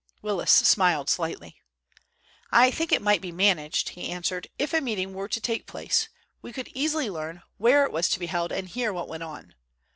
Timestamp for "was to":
7.91-8.19